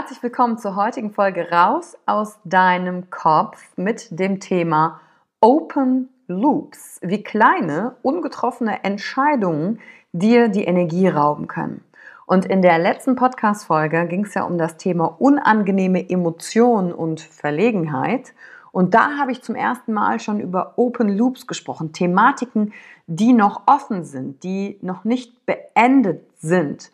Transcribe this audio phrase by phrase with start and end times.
[0.00, 5.00] Herzlich willkommen zur heutigen Folge Raus aus deinem Kopf mit dem Thema
[5.40, 9.80] Open Loops, wie kleine, ungetroffene Entscheidungen
[10.12, 11.82] dir die Energie rauben können.
[12.26, 18.34] Und in der letzten Podcast-Folge ging es ja um das Thema unangenehme Emotionen und Verlegenheit.
[18.70, 22.72] Und da habe ich zum ersten Mal schon über Open Loops gesprochen, Thematiken,
[23.08, 26.92] die noch offen sind, die noch nicht beendet sind.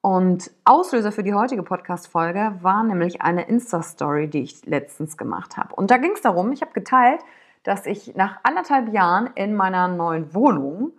[0.00, 5.74] Und Auslöser für die heutige Podcast-Folge war nämlich eine Insta-Story, die ich letztens gemacht habe.
[5.74, 7.20] Und da ging es darum, ich habe geteilt,
[7.64, 10.92] dass ich nach anderthalb Jahren in meiner neuen Wohnung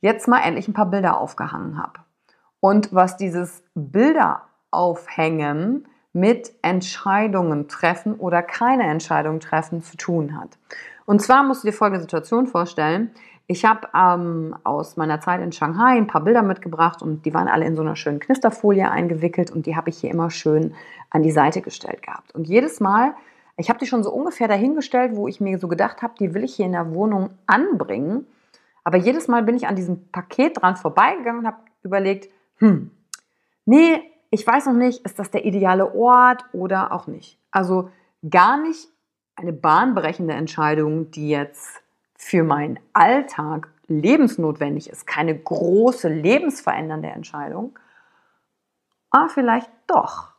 [0.00, 2.00] jetzt mal endlich ein paar Bilder aufgehangen habe.
[2.60, 10.58] Und was dieses Bilder aufhängen mit Entscheidungen treffen oder keine Entscheidungen treffen zu tun hat.
[11.06, 13.10] Und zwar musst du dir folgende Situation vorstellen.
[13.46, 17.48] Ich habe ähm, aus meiner Zeit in Shanghai ein paar Bilder mitgebracht und die waren
[17.48, 20.74] alle in so einer schönen Knisterfolie eingewickelt und die habe ich hier immer schön
[21.10, 22.34] an die Seite gestellt gehabt.
[22.34, 23.14] Und jedes Mal,
[23.56, 26.44] ich habe die schon so ungefähr dahingestellt, wo ich mir so gedacht habe, die will
[26.44, 28.26] ich hier in der Wohnung anbringen.
[28.84, 32.28] Aber jedes Mal bin ich an diesem Paket dran vorbeigegangen und habe überlegt,
[32.58, 32.90] hm,
[33.64, 37.38] nee, ich weiß noch nicht, ist das der ideale Ort oder auch nicht.
[37.50, 37.90] Also
[38.28, 38.88] gar nicht
[39.36, 41.81] eine bahnbrechende Entscheidung, die jetzt
[42.22, 47.76] für meinen Alltag lebensnotwendig ist, keine große lebensverändernde Entscheidung,
[49.10, 50.32] aber vielleicht doch.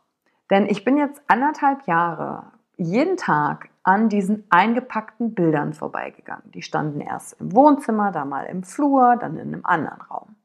[0.50, 2.44] Denn ich bin jetzt anderthalb Jahre
[2.78, 6.50] jeden Tag an diesen eingepackten Bildern vorbeigegangen.
[6.52, 10.36] Die standen erst im Wohnzimmer, dann mal im Flur, dann in einem anderen Raum.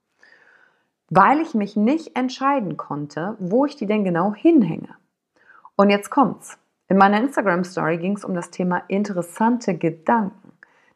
[1.10, 4.90] Weil ich mich nicht entscheiden konnte, wo ich die denn genau hinhänge.
[5.78, 6.60] Und jetzt kommt's.
[6.90, 10.49] In meiner Instagram-Story ging es um das Thema interessante Gedanken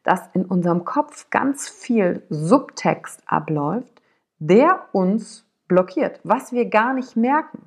[0.04, 4.00] dass in unserem Kopf ganz viel Subtext abläuft,
[4.38, 7.62] der uns blockiert, was wir gar nicht merken.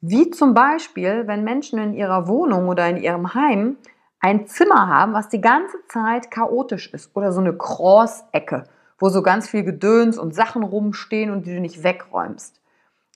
[0.00, 3.78] Wie zum Beispiel, wenn Menschen in ihrer Wohnung oder in ihrem Heim
[4.20, 8.64] ein Zimmer haben, was die ganze Zeit chaotisch ist oder so eine Cross-Ecke,
[8.98, 12.60] wo so ganz viel Gedöns und Sachen rumstehen und die du nicht wegräumst.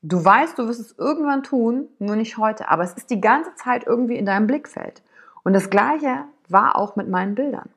[0.02, 3.54] Du weißt, du wirst es irgendwann tun, nur nicht heute, aber es ist die ganze
[3.56, 5.02] Zeit irgendwie in deinem Blickfeld.
[5.42, 7.68] Und das Gleiche war auch mit meinen Bildern.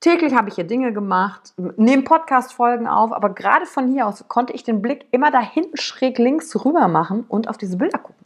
[0.00, 4.54] Täglich habe ich hier Dinge gemacht, nehme Podcast-Folgen auf, aber gerade von hier aus konnte
[4.54, 8.24] ich den Blick immer da hinten schräg links rüber machen und auf diese Bilder gucken.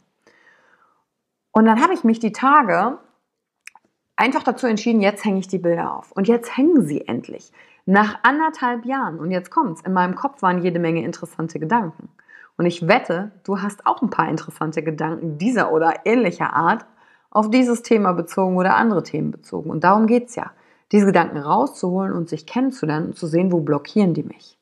[1.51, 2.97] Und dann habe ich mich die Tage
[4.15, 6.13] einfach dazu entschieden, jetzt hänge ich die Bilder auf.
[6.13, 7.51] Und jetzt hängen sie endlich.
[7.85, 12.09] Nach anderthalb Jahren, und jetzt kommt's, in meinem Kopf waren jede Menge interessante Gedanken.
[12.57, 16.85] Und ich wette, du hast auch ein paar interessante Gedanken dieser oder ähnlicher Art
[17.29, 19.69] auf dieses Thema bezogen oder andere Themen bezogen.
[19.69, 20.51] Und darum geht's ja,
[20.91, 24.57] diese Gedanken rauszuholen und sich kennenzulernen und zu sehen, wo blockieren die mich.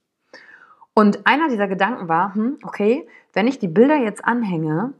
[0.95, 4.93] Und einer dieser Gedanken war, hm, okay, wenn ich die Bilder jetzt anhänge,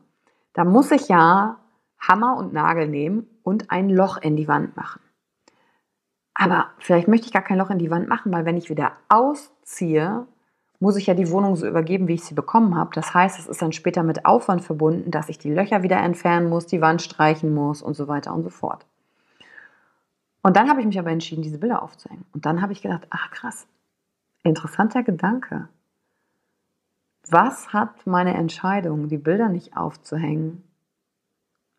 [0.54, 1.58] dann muss ich ja
[2.00, 5.02] Hammer und Nagel nehmen und ein Loch in die Wand machen.
[6.34, 8.94] Aber vielleicht möchte ich gar kein Loch in die Wand machen, weil wenn ich wieder
[9.08, 10.26] ausziehe,
[10.80, 12.90] muss ich ja die Wohnung so übergeben, wie ich sie bekommen habe.
[12.94, 16.50] Das heißt, es ist dann später mit Aufwand verbunden, dass ich die Löcher wieder entfernen
[16.50, 18.86] muss, die Wand streichen muss und so weiter und so fort.
[20.44, 22.26] Und dann habe ich mich aber entschieden, diese Bilder aufzuhängen.
[22.34, 23.66] Und dann habe ich gedacht, ach krass,
[24.44, 25.70] interessanter Gedanke.
[27.30, 30.62] Was hat meine Entscheidung, die Bilder nicht aufzuhängen,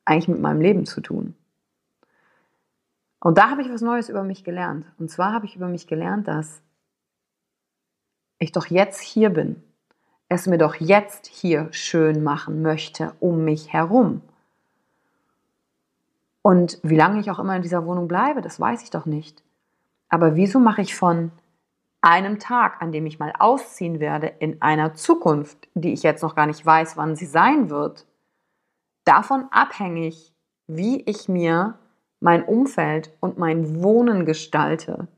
[0.06, 1.34] eigentlich mit meinem Leben zu tun?
[3.20, 4.87] Und da habe ich was Neues über mich gelernt.
[4.99, 6.62] Und zwar habe ich über mich gelernt, dass
[8.38, 9.62] ich doch jetzt hier bin,
[10.28, 14.22] es mir doch jetzt hier schön machen möchte um mich herum.
[16.46, 19.43] Und wie lange ich auch immer in dieser Wohnung bleibe, das weiß ich doch nicht.
[20.11, 21.32] Aber wieso mache ich von
[22.02, 26.35] einem Tag, an dem ich mal ausziehen werde, in einer Zukunft, die ich jetzt noch
[26.35, 28.06] gar nicht weiß, wann sie sein wird,
[29.05, 30.35] davon abhängig,
[30.67, 31.79] wie ich mir
[32.20, 35.08] mein Umfeld und mein Wohnen gestalte.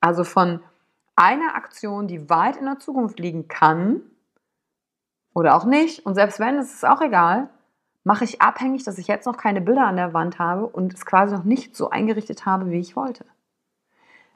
[0.00, 0.60] Also von
[1.16, 4.00] einer Aktion, die weit in der Zukunft liegen kann
[5.34, 7.50] oder auch nicht, und selbst wenn, ist es auch egal,
[8.04, 11.06] mache ich abhängig, dass ich jetzt noch keine Bilder an der Wand habe und es
[11.06, 13.24] quasi noch nicht so eingerichtet habe, wie ich wollte.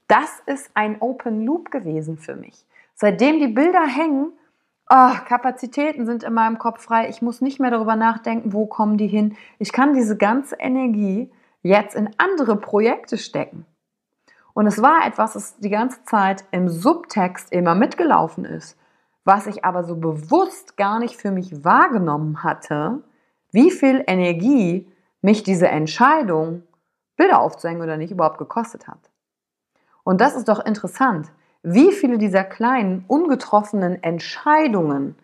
[0.09, 2.65] Das ist ein Open Loop gewesen für mich.
[2.95, 4.33] Seitdem die Bilder hängen,
[4.89, 7.09] oh, Kapazitäten sind in meinem Kopf frei.
[7.09, 9.37] Ich muss nicht mehr darüber nachdenken, wo kommen die hin.
[9.59, 11.31] Ich kann diese ganze Energie
[11.63, 13.67] jetzt in andere Projekte stecken.
[14.55, 18.79] Und es war etwas, das die ganze Zeit im Subtext immer mitgelaufen ist,
[19.25, 23.03] was ich aber so bewusst gar nicht für mich wahrgenommen hatte,
[23.57, 24.87] wie viel Energie
[25.23, 26.63] mich diese Entscheidung,
[27.17, 29.11] Bilder aufzuhängen oder nicht, überhaupt gekostet hat.
[30.05, 31.33] Und das ist doch interessant,
[31.63, 35.17] wie viele dieser kleinen, ungetroffenen Entscheidungen,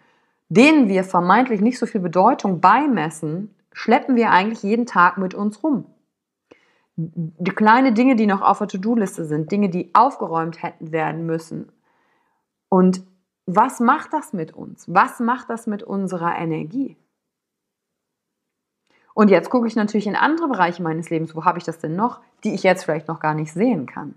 [0.49, 5.62] denen wir vermeintlich nicht so viel Bedeutung beimessen, schleppen wir eigentlich jeden Tag mit uns
[5.62, 5.84] rum
[6.96, 11.73] die kleine Dinge, die noch auf der To-Do-Liste sind, Dinge, die aufgeräumt hätten werden müssen.
[12.69, 13.02] Und
[13.46, 14.84] was macht das mit uns?
[14.93, 16.96] Was macht das mit unserer Energie?
[19.14, 21.97] Und jetzt gucke ich natürlich in andere Bereiche meines Lebens, wo habe ich das denn
[21.97, 24.14] noch, die ich jetzt vielleicht noch gar nicht sehen kann.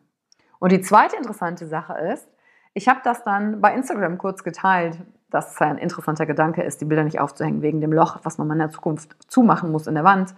[0.59, 2.27] Und die zweite interessante Sache ist,
[2.74, 4.97] ich habe das dann bei Instagram kurz geteilt,
[5.30, 8.50] dass es ein interessanter Gedanke ist, die Bilder nicht aufzuhängen wegen dem Loch, was man
[8.51, 10.36] in der Zukunft zumachen muss in der Wand.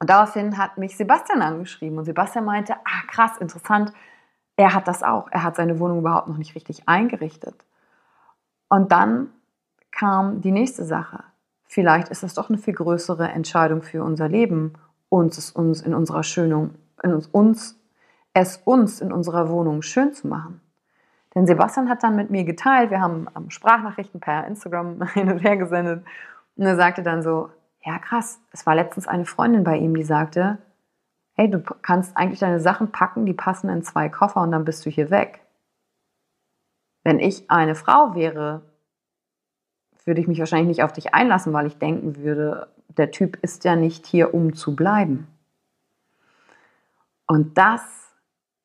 [0.00, 3.92] Und daraufhin hat mich Sebastian angeschrieben und Sebastian meinte, ah krass, interessant,
[4.56, 5.28] er hat das auch.
[5.30, 7.64] Er hat seine Wohnung überhaupt noch nicht richtig eingerichtet.
[8.68, 9.30] Und dann
[9.90, 11.24] kam die nächste Sache.
[11.66, 14.74] Vielleicht ist das doch eine viel größere Entscheidung für unser Leben,
[15.08, 17.80] uns es uns in unserer Schönung, in uns, uns,
[18.32, 20.60] es uns in unserer Wohnung schön zu machen.
[21.34, 25.56] Denn Sebastian hat dann mit mir geteilt, wir haben Sprachnachrichten per Instagram hin und her
[25.56, 26.04] gesendet
[26.56, 27.50] und er sagte dann so,
[27.84, 30.58] ja krass, es war letztens eine Freundin bei ihm, die sagte,
[31.34, 34.86] hey, du kannst eigentlich deine Sachen packen, die passen in zwei Koffer und dann bist
[34.86, 35.40] du hier weg.
[37.02, 38.62] Wenn ich eine Frau wäre,
[40.04, 43.64] würde ich mich wahrscheinlich nicht auf dich einlassen, weil ich denken würde, der Typ ist
[43.64, 45.26] ja nicht hier, um zu bleiben.
[47.26, 47.82] Und das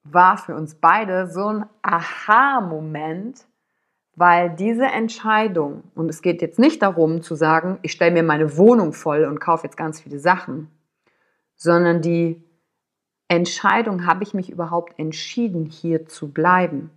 [0.03, 3.46] war für uns beide so ein Aha-Moment,
[4.15, 8.58] weil diese Entscheidung, und es geht jetzt nicht darum zu sagen, ich stelle mir meine
[8.58, 10.69] Wohnung voll und kaufe jetzt ganz viele Sachen,
[11.55, 12.43] sondern die
[13.29, 16.89] Entscheidung, habe ich mich überhaupt entschieden, hier zu bleiben?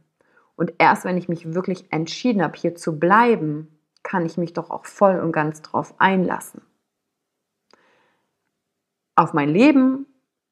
[0.56, 3.71] Und erst wenn ich mich wirklich entschieden habe, hier zu bleiben,
[4.02, 6.62] kann ich mich doch auch voll und ganz drauf einlassen.
[9.14, 10.06] Auf mein Leben,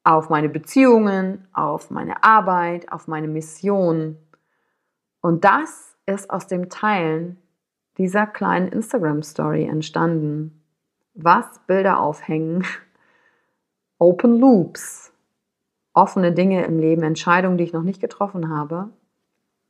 [0.04, 4.16] auf meine Beziehungen, auf meine Arbeit, auf meine Mission.
[5.20, 7.38] Und das ist aus dem Teilen
[7.98, 10.62] dieser kleinen Instagram-Story entstanden.
[11.14, 12.64] Was Bilder aufhängen,
[13.98, 15.12] Open Loops,
[15.92, 18.90] offene Dinge im Leben, Entscheidungen, die ich noch nicht getroffen habe,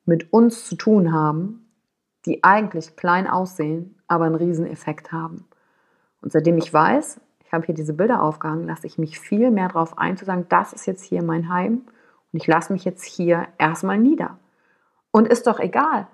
[0.05, 1.70] mit uns zu tun haben,
[2.27, 5.47] die eigentlich klein aussehen, aber einen Rieseneffekt haben.
[6.23, 9.69] Und seitdem ich weiß, ich habe hier diese Bilder aufgehangen, lasse ich mich viel mehr
[9.69, 11.83] darauf ein, zu sagen, das ist jetzt hier mein Heim
[12.33, 14.39] und ich lasse mich jetzt hier erstmal nieder.
[15.11, 16.07] Und ist doch egal,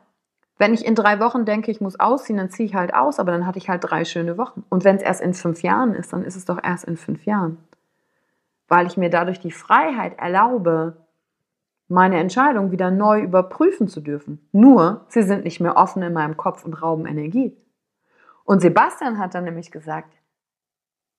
[0.59, 3.33] wenn ich in drei Wochen denke, ich muss ausziehen, dann ziehe ich halt aus, aber
[3.33, 4.65] dann hatte ich halt drei schöne Wochen.
[4.71, 7.27] Und wenn es erst in fünf Jahren ist, dann ist es doch erst in fünf
[7.27, 7.59] Jahren.
[8.69, 10.97] Weil ich mir dadurch die Freiheit erlaube,
[11.88, 14.47] meine Entscheidung wieder neu überprüfen zu dürfen.
[14.52, 17.57] Nur, sie sind nicht mehr offen in meinem Kopf und rauben Energie.
[18.45, 20.12] Und Sebastian hat dann nämlich gesagt,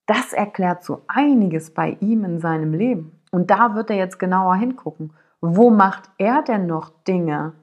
[0.05, 3.19] das erklärt so einiges bei ihm in seinem Leben.
[3.31, 5.13] Und da wird er jetzt genauer hingucken.
[5.41, 7.53] Wo macht er denn noch Dinge,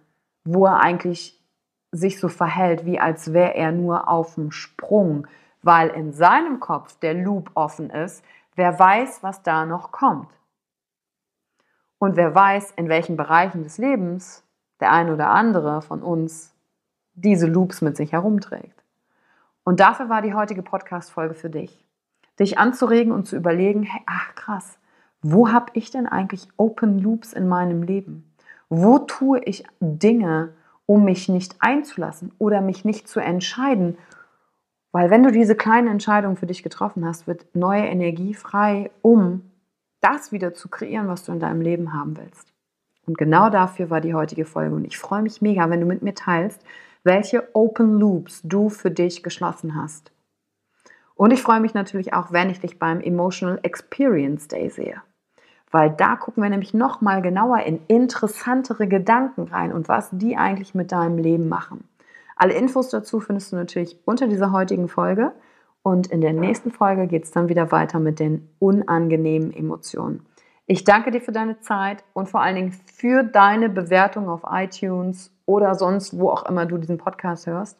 [0.45, 1.43] wo er eigentlich
[1.91, 5.27] sich so verhält, wie als wäre er nur auf dem Sprung,
[5.63, 8.23] weil in seinem Kopf der Loop offen ist,
[8.55, 10.29] wer weiß, was da noch kommt.
[12.05, 14.45] Und wer weiß, in welchen Bereichen des Lebens
[14.79, 16.53] der ein oder andere von uns
[17.15, 18.85] diese Loops mit sich herumträgt.
[19.65, 21.83] Und dafür war die heutige Podcast-Folge für dich.
[22.39, 24.79] Dich anzuregen und zu überlegen, hey, ach krass,
[25.23, 28.35] wo habe ich denn eigentlich Open Loops in meinem Leben?
[28.69, 30.53] Wo tue ich Dinge,
[30.85, 33.97] um mich nicht einzulassen oder mich nicht zu entscheiden?
[34.93, 39.41] Weil wenn du diese kleine Entscheidung für dich getroffen hast, wird neue Energie frei, um
[40.05, 42.53] das wieder zu kreieren, was du in deinem Leben haben willst.
[43.07, 44.75] Und genau dafür war die heutige Folge.
[44.75, 46.63] Und ich freue mich mega, wenn du mit mir teilst,
[47.03, 50.13] welche Open Loops du für dich geschlossen hast.
[51.15, 55.03] Und ich freue mich natürlich auch, wenn ich dich beim Emotional Experience Day sehe.
[55.71, 60.75] Weil da gucken wir nämlich nochmal genauer in interessantere Gedanken rein und was die eigentlich
[60.75, 61.89] mit deinem Leben machen.
[62.37, 65.33] Alle Infos dazu findest du natürlich unter dieser heutigen Folge.
[65.85, 70.25] Und in der nächsten Folge geht es dann wieder weiter mit den unangenehmen Emotionen.
[70.65, 75.31] Ich danke dir für deine Zeit und vor allen Dingen für deine Bewertung auf iTunes
[75.45, 77.79] oder sonst, wo auch immer du diesen Podcast hörst,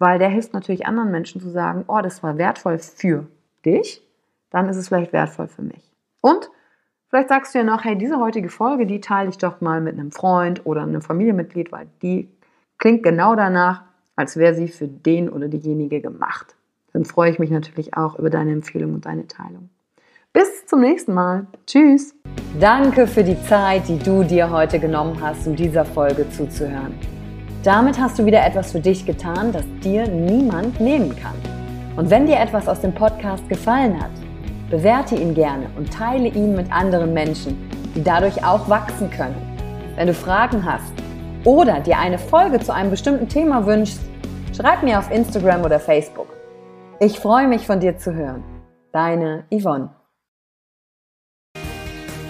[0.00, 3.28] weil der hilft natürlich anderen Menschen zu sagen, oh, das war wertvoll für
[3.64, 4.02] dich,
[4.50, 5.94] dann ist es vielleicht wertvoll für mich.
[6.20, 6.50] Und
[7.10, 9.94] vielleicht sagst du ja noch, hey, diese heutige Folge, die teile ich doch mal mit
[9.94, 12.28] einem Freund oder einem Familienmitglied, weil die
[12.78, 13.84] klingt genau danach,
[14.16, 16.55] als wäre sie für den oder diejenige gemacht
[16.96, 19.68] dann freue ich mich natürlich auch über deine Empfehlung und deine Teilung.
[20.32, 21.46] Bis zum nächsten Mal.
[21.66, 22.14] Tschüss.
[22.58, 26.94] Danke für die Zeit, die du dir heute genommen hast, um dieser Folge zuzuhören.
[27.62, 31.34] Damit hast du wieder etwas für dich getan, das dir niemand nehmen kann.
[31.96, 34.12] Und wenn dir etwas aus dem Podcast gefallen hat,
[34.70, 37.58] bewerte ihn gerne und teile ihn mit anderen Menschen,
[37.94, 39.36] die dadurch auch wachsen können.
[39.96, 40.94] Wenn du Fragen hast
[41.44, 44.00] oder dir eine Folge zu einem bestimmten Thema wünschst,
[44.56, 46.35] schreib mir auf Instagram oder Facebook.
[46.98, 48.42] Ich freue mich von dir zu hören.
[48.90, 49.90] Deine Yvonne.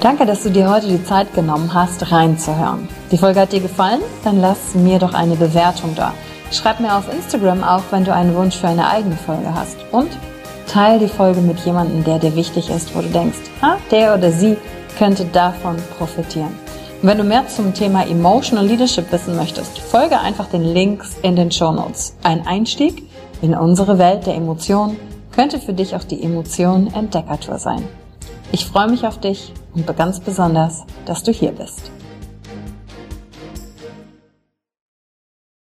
[0.00, 2.88] Danke, dass du dir heute die Zeit genommen hast, reinzuhören.
[3.12, 4.00] Die Folge hat dir gefallen?
[4.24, 6.12] Dann lass mir doch eine Bewertung da.
[6.50, 9.76] Schreib mir auf Instagram auch, wenn du einen Wunsch für eine eigene Folge hast.
[9.92, 10.10] Und
[10.66, 14.32] teile die Folge mit jemandem, der dir wichtig ist, wo du denkst, ha, der oder
[14.32, 14.56] sie
[14.98, 16.52] könnte davon profitieren.
[17.02, 21.36] Und wenn du mehr zum Thema Emotional Leadership wissen möchtest, folge einfach den Links in
[21.36, 22.16] den Show Notes.
[22.24, 23.05] Ein Einstieg
[23.46, 24.96] in unsere Welt der Emotionen
[25.30, 27.84] könnte für dich auch die Emotion Entdeckertour sein.
[28.50, 31.92] Ich freue mich auf dich und ganz besonders, dass du hier bist.